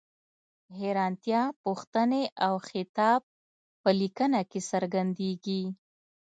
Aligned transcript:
حیرانتیا، 0.79 1.41
پوښتنې 1.63 2.23
او 2.45 2.53
خطاب 2.69 3.21
په 3.81 3.89
لیکنه 3.99 4.39
کې 4.49 4.59
څرګندیږي. 4.71 5.63